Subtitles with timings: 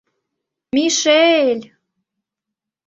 [0.75, 1.65] —Мише-эль!